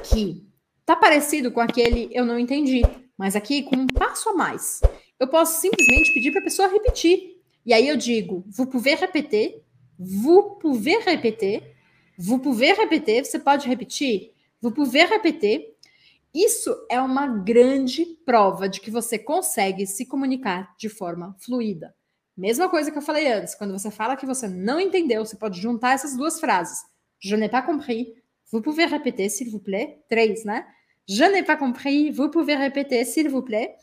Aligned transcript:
aqui 0.00 0.46
tá 0.86 0.96
parecido 0.96 1.52
com 1.52 1.60
aquele 1.60 2.08
eu 2.10 2.24
não 2.24 2.38
entendi, 2.38 2.82
mas 3.16 3.36
aqui 3.36 3.62
com 3.62 3.76
um 3.76 3.86
passo 3.86 4.30
a 4.30 4.34
mais. 4.34 4.80
Eu 5.18 5.28
posso 5.28 5.60
simplesmente 5.60 6.12
pedir 6.14 6.32
para 6.32 6.40
a 6.40 6.44
pessoa 6.44 6.68
repetir. 6.68 7.38
E 7.64 7.74
aí 7.74 7.86
eu 7.86 7.96
digo, 7.96 8.42
vous 8.48 8.66
pouvez 8.66 8.98
répéter, 8.98 9.62
vous 9.98 10.56
pouvez 10.58 11.04
répéter, 11.04 11.62
vous 12.18 12.38
pouvez 12.38 12.72
répéter, 12.72 13.22
você 13.22 13.38
pode 13.38 13.68
repetir? 13.68 14.32
Vous 14.62 14.72
pouvez 14.72 15.04
répéter. 15.04 15.76
Isso 16.34 16.74
é 16.88 16.98
uma 17.00 17.26
grande 17.26 18.06
prova 18.24 18.68
de 18.68 18.80
que 18.80 18.90
você 18.90 19.18
consegue 19.18 19.86
se 19.86 20.06
comunicar 20.06 20.74
de 20.78 20.88
forma 20.88 21.36
fluida. 21.40 21.94
Mesma 22.36 22.70
coisa 22.70 22.90
que 22.90 22.96
eu 22.96 23.02
falei 23.02 23.30
antes, 23.30 23.54
quando 23.54 23.72
você 23.72 23.90
fala 23.90 24.16
que 24.16 24.24
você 24.24 24.48
não 24.48 24.80
entendeu, 24.80 25.24
você 25.24 25.36
pode 25.36 25.60
juntar 25.60 25.92
essas 25.92 26.16
duas 26.16 26.40
frases. 26.40 26.78
Je 27.22 27.36
n'ai 27.36 27.50
pas 27.50 27.66
compris. 27.66 28.19
Vous 28.52 28.60
pouvez 28.60 28.84
répéter, 28.84 29.28
s'il 29.28 29.50
vous 29.50 29.60
plaît? 29.60 30.02
Três, 30.08 30.42
né? 30.44 30.64
Je 31.08 31.24
n'ai 31.24 31.42
pas 31.42 31.56
compris. 31.56 32.10
Vous 32.10 32.30
pouvez 32.30 32.54
répéter, 32.54 33.04
s'il 33.04 33.28
vous 33.28 33.42
plaît? 33.42 33.76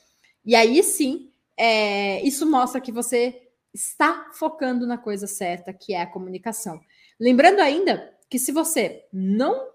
E 0.46 0.56
aí 0.56 0.82
sim, 0.82 1.32
é, 1.58 2.22
isso 2.26 2.46
mostra 2.46 2.80
que 2.80 2.92
você 2.92 3.50
está 3.74 4.30
focando 4.34 4.88
na 4.88 4.98
coisa 4.98 5.28
certa, 5.28 5.74
que 5.74 5.94
é 5.94 6.02
a 6.02 6.08
comunicação. 6.08 6.80
Lembrando 7.20 7.60
ainda 7.60 8.14
que 8.30 8.40
se 8.40 8.52
você 8.52 9.06
não 9.12 9.70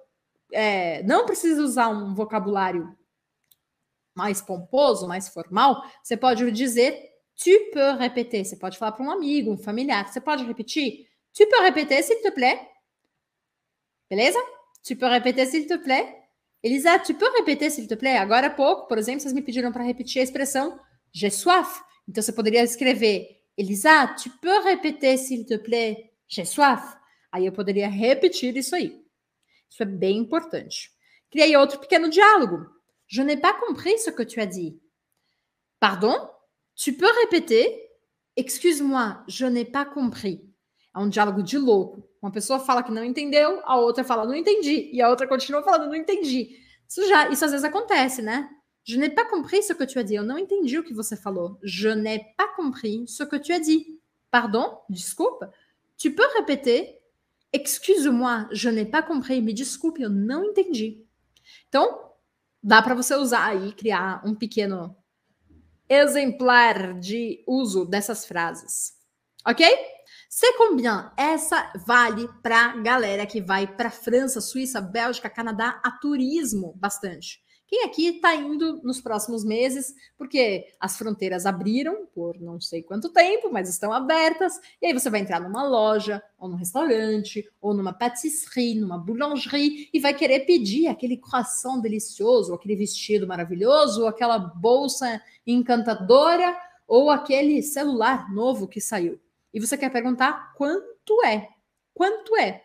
é, 0.52 1.02
não 1.02 1.26
precisa 1.26 1.62
usar 1.62 1.88
um 1.88 2.14
vocabulário 2.14 2.96
mais 4.14 4.40
pomposo, 4.42 5.08
mais 5.08 5.28
formal, 5.28 5.82
você 6.02 6.16
pode 6.16 6.50
dizer 6.52 7.12
Tu 7.36 7.70
peux 7.72 7.92
répéter. 7.98 8.44
Você 8.44 8.56
pode 8.56 8.78
falar 8.78 8.92
para 8.92 9.04
um 9.04 9.10
amigo, 9.10 9.52
um 9.52 9.58
familiar. 9.58 10.06
Você 10.06 10.20
pode 10.20 10.44
repetir? 10.44 11.08
Tu 11.34 11.46
peux 11.46 11.60
répéter, 11.62 12.02
s'il 12.02 12.20
te 12.20 12.30
plaît? 12.30 12.68
Beleza? 14.08 14.38
Tu 14.82 14.96
peux 14.96 15.06
répéter, 15.06 15.46
s'il 15.46 15.66
te 15.66 15.76
plaît? 15.76 16.16
Elisa, 16.62 16.98
tu 16.98 17.14
peux 17.14 17.28
répéter, 17.38 17.70
s'il 17.70 17.86
te 17.86 17.94
plaît? 17.94 18.16
Agora 18.16 18.46
há 18.46 18.50
pouco, 18.50 18.86
por 18.86 18.98
exemplo, 18.98 19.20
vocês 19.20 19.32
me 19.32 19.42
pediram 19.42 19.72
para 19.72 19.84
repetir 19.84 20.20
a 20.20 20.24
expressão 20.24 20.78
j'ai 21.12 21.30
soif. 21.30 21.82
Então 22.08 22.22
você 22.22 22.32
poderia 22.32 22.62
escrever 22.62 23.42
Elisa, 23.56 24.08
tu 24.08 24.30
peux 24.40 24.58
répéter, 24.64 25.18
s'il 25.18 25.44
te 25.44 25.58
plaît? 25.58 26.10
J'ai 26.26 26.44
soif. 26.44 26.82
Aí 27.30 27.46
eu 27.46 27.52
poderia 27.52 27.88
repetir 27.88 28.56
isso 28.56 28.74
aí. 28.74 29.04
Isso 29.70 29.82
é 29.82 29.86
bem 29.86 30.18
importante. 30.18 30.90
Criei 31.30 31.56
outro 31.56 31.78
pequeno 31.78 32.08
diálogo. 32.08 32.66
Je 33.06 33.22
n'ai 33.22 33.36
pas 33.36 33.54
compris 33.54 33.98
ce 33.98 34.10
que 34.10 34.24
tu 34.24 34.40
as 34.40 34.46
dit. 34.46 34.80
Pardon? 35.78 36.30
Tu 36.74 36.94
peux 36.94 37.10
répéter? 37.20 37.90
Excuse-moi, 38.36 39.22
je 39.28 39.46
n'ai 39.46 39.64
pas 39.64 39.84
compris. 39.84 40.40
É 40.94 40.98
um 40.98 41.08
diálogo 41.08 41.42
de 41.42 41.58
louco. 41.58 42.08
Uma 42.22 42.30
pessoa 42.30 42.60
fala 42.60 42.84
que 42.84 42.92
não 42.92 43.04
entendeu, 43.04 43.60
a 43.64 43.76
outra 43.76 44.04
fala 44.04 44.24
não 44.24 44.34
entendi, 44.34 44.88
e 44.92 45.02
a 45.02 45.10
outra 45.10 45.26
continua 45.26 45.62
falando 45.62 45.88
não 45.88 45.96
entendi. 45.96 46.56
Isso 46.88 47.06
já, 47.08 47.28
isso 47.28 47.44
às 47.44 47.50
vezes 47.50 47.64
acontece, 47.64 48.22
né? 48.22 48.48
Je 48.84 48.98
n'ai 48.98 49.10
pas 49.10 49.24
compris 49.24 49.66
ce 49.66 49.74
que 49.74 49.86
tu 49.86 49.98
as 49.98 50.04
dit. 50.04 50.16
Eu 50.16 50.24
não 50.24 50.38
entendi 50.38 50.78
o 50.78 50.82
que 50.82 50.92
você 50.92 51.16
falou. 51.16 51.58
Je 51.62 51.94
n'ai 51.94 52.34
pas 52.36 52.48
compris 52.48 53.04
ce 53.06 53.24
que 53.24 53.38
tu 53.38 53.52
as 53.52 53.60
dit. 53.60 54.00
Pardon? 54.30 54.80
Desculpa. 54.88 55.52
Tu 55.96 56.10
peux 56.10 56.26
répéter? 56.34 56.98
Excuse-moi, 57.52 58.48
je 58.50 58.70
n'ai 58.70 58.86
pas 58.86 59.02
compris. 59.02 59.40
Me 59.40 59.52
desculpe, 59.52 60.02
eu 60.02 60.10
não 60.10 60.44
entendi. 60.44 61.06
Então, 61.68 62.12
dá 62.62 62.82
para 62.82 62.94
você 62.94 63.14
usar 63.14 63.46
aí, 63.46 63.72
criar 63.72 64.20
um 64.24 64.34
pequeno 64.34 64.96
exemplar 65.88 66.98
de 66.98 67.44
uso 67.46 67.84
dessas 67.84 68.24
frases. 68.24 68.94
Ok? 69.46 69.64
C'est 70.28 70.56
combien? 70.56 71.10
Essa 71.16 71.72
vale 71.84 72.28
para 72.42 72.76
galera 72.76 73.26
que 73.26 73.40
vai 73.40 73.66
para 73.66 73.90
França, 73.90 74.40
Suíça, 74.40 74.80
Bélgica, 74.80 75.28
Canadá 75.28 75.80
a 75.84 75.90
turismo 75.90 76.74
bastante. 76.76 77.42
Quem 77.66 77.84
aqui 77.84 78.06
está 78.06 78.34
indo 78.34 78.82
nos 78.82 79.00
próximos 79.00 79.44
meses, 79.44 79.94
porque 80.16 80.66
as 80.78 80.96
fronteiras 80.96 81.44
abriram 81.46 82.06
por 82.14 82.38
não 82.38 82.60
sei 82.60 82.82
quanto 82.82 83.08
tempo, 83.08 83.50
mas 83.50 83.68
estão 83.68 83.92
abertas, 83.92 84.60
e 84.80 84.86
aí 84.86 84.92
você 84.92 85.08
vai 85.08 85.20
entrar 85.20 85.40
numa 85.40 85.66
loja, 85.66 86.22
ou 86.38 86.50
num 86.50 86.56
restaurante, 86.56 87.48
ou 87.60 87.72
numa 87.72 87.92
pâtisserie, 87.92 88.78
numa 88.78 88.98
boulangerie, 88.98 89.88
e 89.92 89.98
vai 89.98 90.12
querer 90.14 90.40
pedir 90.40 90.86
aquele 90.86 91.16
croissant 91.16 91.80
delicioso, 91.80 92.52
aquele 92.52 92.76
vestido 92.76 93.26
maravilhoso, 93.26 94.06
aquela 94.06 94.38
bolsa 94.38 95.20
encantadora, 95.46 96.54
ou 96.86 97.10
aquele 97.10 97.62
celular 97.62 98.30
novo 98.30 98.68
que 98.68 98.80
saiu. 98.80 99.18
E 99.52 99.60
você 99.60 99.76
quer 99.76 99.90
perguntar 99.90 100.54
quanto 100.54 101.24
é? 101.24 101.48
Quanto 101.94 102.36
é? 102.36 102.64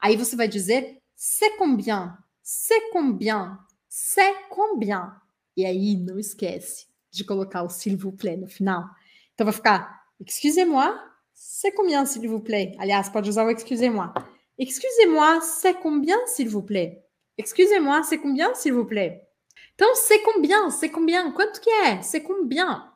Aí 0.00 0.16
você 0.16 0.36
vai 0.36 0.48
dizer 0.48 1.00
c'est 1.14 1.56
combien? 1.56 2.16
C'est 2.42 2.90
combien? 2.90 3.58
c'est 3.94 4.34
combien? 4.48 5.12
E 5.54 5.66
aí 5.66 5.96
não 5.96 6.18
esquece 6.18 6.86
de 7.10 7.24
colocar 7.24 7.62
o 7.62 7.68
s'il 7.68 7.94
vous 7.94 8.12
plaît 8.16 8.38
no 8.38 8.48
final. 8.48 8.84
Então 9.34 9.44
vai 9.44 9.52
ficar 9.52 10.02
excusez-moi, 10.18 10.98
c'est 11.34 11.72
combien 11.72 12.06
s'il 12.06 12.26
vous 12.26 12.40
plaît? 12.40 12.74
Aliás, 12.78 13.10
pode 13.10 13.28
usar 13.28 13.44
o 13.44 13.50
excusez-moi. 13.50 14.14
Excusez-moi, 14.58 15.42
c'est 15.42 15.74
combien 15.74 16.26
s'il 16.26 16.48
vous 16.48 16.62
plaît? 16.62 17.04
Excusez-moi, 17.36 18.02
c'est 18.02 18.18
combien 18.18 18.54
s'il 18.54 18.72
vous 18.72 18.86
plaît? 18.86 19.28
Então, 19.74 19.88
c'est 19.94 20.22
combien? 20.22 20.70
C'est 20.70 20.90
combien? 20.90 21.32
Quanto 21.32 21.60
que 21.60 21.70
é? 21.70 22.02
C'est 22.02 22.22
combien? 22.22 22.91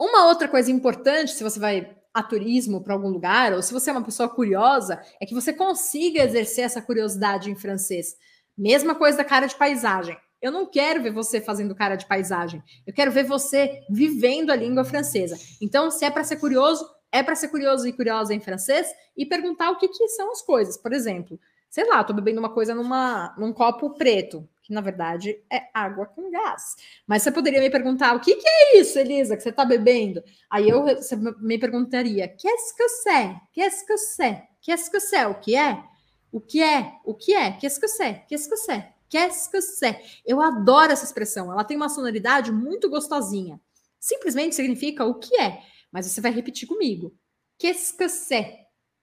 Uma 0.00 0.26
outra 0.26 0.48
coisa 0.48 0.70
importante, 0.70 1.32
se 1.32 1.44
você 1.44 1.58
vai 1.58 1.96
a 2.14 2.22
turismo 2.22 2.82
para 2.82 2.92
algum 2.92 3.08
lugar, 3.08 3.52
ou 3.52 3.62
se 3.62 3.72
você 3.72 3.90
é 3.90 3.92
uma 3.92 4.04
pessoa 4.04 4.28
curiosa, 4.28 5.00
é 5.20 5.24
que 5.24 5.34
você 5.34 5.52
consiga 5.52 6.22
exercer 6.22 6.64
essa 6.64 6.82
curiosidade 6.82 7.50
em 7.50 7.56
francês. 7.56 8.16
Mesma 8.56 8.94
coisa 8.94 9.16
da 9.16 9.24
cara 9.24 9.46
de 9.46 9.56
paisagem. 9.56 10.16
Eu 10.40 10.50
não 10.50 10.66
quero 10.66 11.02
ver 11.02 11.12
você 11.12 11.40
fazendo 11.40 11.74
cara 11.74 11.96
de 11.96 12.06
paisagem. 12.06 12.62
Eu 12.86 12.92
quero 12.92 13.12
ver 13.12 13.24
você 13.24 13.80
vivendo 13.88 14.50
a 14.50 14.56
língua 14.56 14.84
francesa. 14.84 15.38
Então, 15.60 15.90
se 15.90 16.04
é 16.04 16.10
para 16.10 16.24
ser 16.24 16.36
curioso, 16.36 16.84
é 17.12 17.22
para 17.22 17.36
ser 17.36 17.48
curioso 17.48 17.86
e 17.86 17.92
curiosa 17.92 18.34
em 18.34 18.40
francês 18.40 18.88
e 19.16 19.24
perguntar 19.24 19.70
o 19.70 19.78
que, 19.78 19.88
que 19.88 20.08
são 20.08 20.32
as 20.32 20.42
coisas. 20.42 20.76
Por 20.76 20.92
exemplo, 20.92 21.38
sei 21.70 21.88
lá, 21.88 22.02
tô 22.02 22.12
bebendo 22.12 22.40
uma 22.40 22.52
coisa 22.52 22.74
numa, 22.74 23.34
num 23.38 23.52
copo 23.52 23.94
preto, 23.94 24.46
que 24.62 24.72
na 24.72 24.80
verdade 24.80 25.42
é 25.50 25.68
água 25.74 26.06
com 26.06 26.30
gás. 26.30 26.76
Mas 27.06 27.22
você 27.22 27.32
poderia 27.32 27.60
me 27.60 27.70
perguntar 27.70 28.14
o 28.14 28.20
que, 28.20 28.36
que 28.36 28.48
é 28.48 28.78
isso, 28.78 28.98
Elisa, 28.98 29.36
que 29.36 29.42
você 29.42 29.48
está 29.48 29.64
bebendo? 29.64 30.22
Aí 30.48 30.68
eu 30.68 30.82
você 30.84 31.16
me 31.16 31.58
perguntaria: 31.58 32.28
qu'est-ce 32.28 32.74
que 32.76 32.88
c'est? 32.88 33.36
Qu'est-ce 33.52 33.86
que 33.86 33.98
c'est? 33.98 34.42
Qu'est-ce 34.60 34.90
que 34.90 35.00
c'est? 35.00 35.26
O 35.26 35.34
que 35.34 35.56
é? 35.56 35.82
O 36.30 36.40
que 36.40 36.62
é? 36.62 36.92
O 37.04 37.14
que 37.14 37.34
é? 37.34 37.52
Qu'est-ce 37.52 37.80
que 37.80 37.88
c'est? 37.88 38.22
Qu'est-ce 38.28 38.48
que 38.48 38.56
c'est? 38.56 38.84
Qu'est-ce 39.10 39.50
que 39.50 39.60
c'est? 39.60 40.00
Eu 40.24 40.40
adoro 40.40 40.92
essa 40.92 41.04
expressão. 41.04 41.52
Ela 41.52 41.64
tem 41.64 41.76
uma 41.76 41.90
sonoridade 41.90 42.50
muito 42.50 42.88
gostosinha. 42.88 43.60
Simplesmente 44.00 44.54
significa 44.54 45.04
o 45.04 45.14
que 45.18 45.38
é. 45.38 45.60
Mas 45.92 46.06
você 46.06 46.20
vai 46.20 46.32
repetir 46.32 46.66
comigo. 46.66 47.14
Qu'est-ce 47.58 47.92
que 47.94 48.08
c'est? 48.08 48.58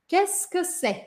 Qu'est-ce 0.08 0.48
que 0.50 0.64
c'est? 0.64 1.06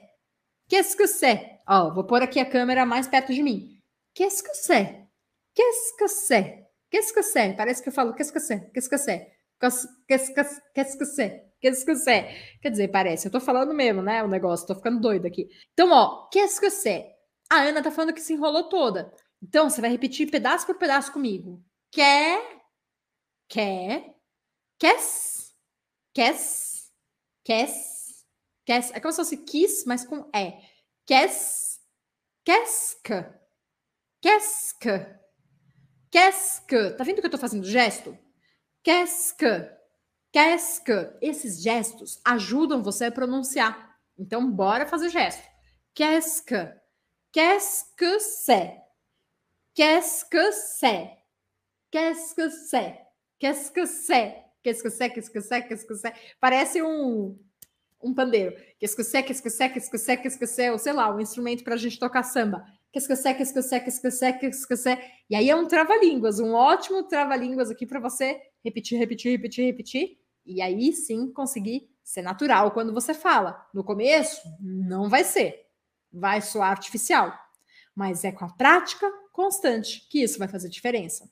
Qu'est-ce 0.68 0.96
que 0.96 1.08
c'est? 1.08 1.58
Ó, 1.68 1.92
vou 1.92 2.04
pôr 2.04 2.22
aqui 2.22 2.38
a 2.38 2.44
câmera 2.44 2.86
mais 2.86 3.08
perto 3.08 3.34
de 3.34 3.42
mim. 3.42 3.81
Qu'est-ce 4.14 4.42
que 4.42 4.54
c'est? 4.54 5.06
Qu'est-ce 5.54 5.96
que 5.98 6.08
c'est? 6.08 6.66
Qu'est-ce 6.90 7.12
que 7.12 7.22
c'est? 7.22 7.56
Parece 7.56 7.80
que 7.80 7.88
eu 7.88 7.92
falo 7.92 8.12
qu'est-ce 8.14 8.32
que 8.32 8.40
c'est? 8.40 8.70
Qu'est-ce 8.72 8.88
que 8.88 8.98
c'est? 8.98 9.32
Qu'est-ce 9.60 10.30
que 10.30 10.42
qu'est-ce 10.74 10.96
que 10.96 11.04
c'est? 11.04 11.52
Qu'est-ce 11.60 11.84
que 11.84 11.94
c'est? 11.94 12.28
Quer 12.60 12.70
dizer, 12.70 12.88
parece, 12.88 13.26
eu 13.28 13.30
tô 13.30 13.40
falando 13.40 13.72
mesmo, 13.72 14.02
né? 14.02 14.22
O 14.24 14.28
negócio, 14.28 14.66
tô 14.66 14.74
ficando 14.74 15.00
doido 15.00 15.26
aqui. 15.26 15.48
Então, 15.72 15.90
ó, 15.92 16.28
qu'est-ce 16.28 16.60
que 16.60 16.70
c'est? 16.70 17.06
A 17.48 17.60
Ana 17.62 17.82
tá 17.82 17.90
falando 17.90 18.12
que 18.12 18.20
se 18.20 18.32
enrolou 18.32 18.68
toda. 18.68 19.12
Então, 19.40 19.70
você 19.70 19.80
vai 19.80 19.90
repetir 19.90 20.30
pedaço 20.30 20.66
por 20.66 20.76
pedaço 20.76 21.12
comigo. 21.12 21.62
Quer, 21.92 22.40
quer, 23.48 24.12
quer, 24.78 24.98
quer, 26.12 26.34
quer, 27.44 27.68
quer. 28.66 28.90
É 28.92 29.00
como 29.00 29.12
se 29.12 29.16
fosse 29.16 29.36
quis, 29.44 29.84
mas 29.86 30.04
com 30.04 30.28
é. 30.34 30.58
Quer, 34.22 34.40
quer, 34.78 35.20
quer. 36.68 36.96
Tá 36.96 37.02
vendo 37.02 37.20
que 37.20 37.26
eu 37.26 37.30
tô 37.30 37.38
fazendo 37.38 37.66
gesto? 37.66 38.16
Qu'est-ce 38.84 39.34
que? 39.34 41.18
Esses 41.20 41.60
gestos 41.60 42.20
ajudam 42.24 42.84
você 42.84 43.06
a 43.06 43.12
pronunciar. 43.12 43.96
Então, 44.16 44.48
bora 44.48 44.86
fazer 44.86 45.10
gesto. 45.10 45.42
Qu'est-ce 45.92 46.40
que? 46.40 46.72
Qu'est-ce 47.32 47.84
que 47.96 48.20
c'est? 48.20 48.76
Qu'est-ce 49.74 50.24
que 50.24 50.52
c'est? 50.52 51.10
Qu'est-ce 51.90 52.32
que 52.34 52.48
c'est? 52.48 52.96
Qu'est-ce 53.40 53.72
que 53.72 53.86
c'est? 53.86 54.36
Qu'est-ce 54.62 54.82
que 54.84 54.90
c'est? 54.90 55.10
Qu'est-ce 55.10 55.30
que 55.30 55.40
c'est? 55.40 55.62
Qu'est-ce 55.62 55.84
que 55.84 55.94
c'est? 55.96 56.14
Parece 56.40 56.80
um 56.80 57.36
um 58.00 58.14
pandeiro. 58.14 58.54
Qu'est-ce 58.78 58.94
que 58.94 59.02
c'est? 59.02 59.24
Qu'est-ce 59.24 59.42
que 59.42 59.50
c'est? 59.50 59.68
Qu'est-ce 59.68 59.90
que 59.90 59.98
c'est? 59.98 60.16
Qu'est-ce 60.16 60.38
que 60.38 60.46
c'est? 60.46 60.70
Ou 60.70 60.78
sei 60.78 60.92
lá, 60.92 61.12
um 61.12 61.18
instrumento 61.18 61.64
para 61.64 61.74
a 61.74 61.76
gente 61.78 61.98
tocar 61.98 62.22
samba. 62.22 62.64
Que? 62.92 63.00
Qu'est-ce 63.00 63.08
que? 63.08 64.32
Qu'est-ce 64.38 64.66
que? 64.66 64.98
E 65.30 65.34
aí 65.34 65.48
é 65.48 65.56
um 65.56 65.66
trava-línguas, 65.66 66.38
um 66.38 66.52
ótimo 66.52 67.02
trava-línguas 67.04 67.70
aqui 67.70 67.86
para 67.86 67.98
você 67.98 68.40
repetir, 68.62 68.98
repetir, 68.98 69.32
repetir, 69.32 69.64
repetir 69.64 70.18
e 70.44 70.60
aí 70.60 70.92
sim 70.92 71.32
conseguir 71.32 71.88
ser 72.02 72.22
natural 72.22 72.72
quando 72.72 72.92
você 72.92 73.14
fala. 73.14 73.66
No 73.72 73.82
começo, 73.82 74.42
não 74.60 75.08
vai 75.08 75.24
ser. 75.24 75.66
Vai 76.12 76.42
soar 76.42 76.70
artificial. 76.70 77.32
mas 77.94 78.24
é 78.24 78.32
com 78.32 78.44
a 78.44 78.52
prática 78.52 79.10
constante 79.32 80.06
que 80.08 80.22
isso 80.22 80.38
vai 80.38 80.48
fazer 80.48 80.68
diferença. 80.68 81.30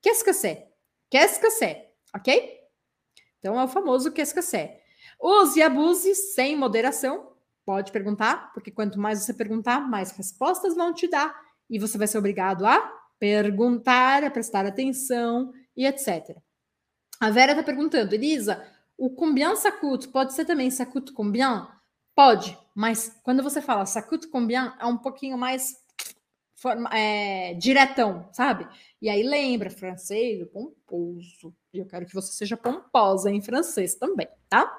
Que? 0.00 0.10
Qu'est-ce 0.10 1.40
que 1.40 1.50
c'est? 1.50 1.90
Ok? 2.14 2.60
Então 3.38 3.58
é 3.58 3.64
o 3.64 3.68
famoso 3.68 4.10
que 4.12 4.24
c'est. 4.24 4.80
Use 5.20 5.58
e 5.58 5.62
abuse 5.62 6.14
sem 6.14 6.56
moderação. 6.56 7.31
Pode 7.64 7.92
perguntar, 7.92 8.52
porque 8.52 8.70
quanto 8.70 8.98
mais 8.98 9.20
você 9.20 9.32
perguntar, 9.32 9.80
mais 9.88 10.10
respostas 10.12 10.74
vão 10.74 10.92
te 10.92 11.08
dar 11.08 11.34
e 11.70 11.78
você 11.78 11.96
vai 11.96 12.06
ser 12.06 12.18
obrigado 12.18 12.66
a 12.66 12.80
perguntar, 13.18 14.24
a 14.24 14.30
prestar 14.30 14.66
atenção 14.66 15.52
e 15.76 15.86
etc. 15.86 16.36
A 17.20 17.30
Vera 17.30 17.52
está 17.52 17.62
perguntando, 17.62 18.14
Elisa, 18.14 18.66
o 18.98 19.10
combien 19.10 19.54
coûte 19.80 20.08
pode 20.08 20.32
ser 20.32 20.44
também 20.44 20.68
coûte 20.86 21.12
combien? 21.12 21.66
Pode, 22.14 22.58
mas 22.74 23.16
quando 23.22 23.42
você 23.42 23.62
fala 23.62 23.84
coûte 24.08 24.26
combien, 24.28 24.72
é 24.80 24.86
um 24.86 24.98
pouquinho 24.98 25.38
mais 25.38 25.76
é, 26.92 27.54
diretão, 27.54 28.28
sabe? 28.32 28.68
E 29.00 29.08
aí 29.08 29.22
lembra, 29.22 29.70
francês, 29.70 30.44
pomposo. 30.52 31.54
E 31.72 31.78
eu 31.78 31.86
quero 31.86 32.06
que 32.06 32.14
você 32.14 32.32
seja 32.32 32.56
pomposa 32.56 33.30
em 33.30 33.40
francês 33.40 33.94
também, 33.94 34.28
tá? 34.48 34.70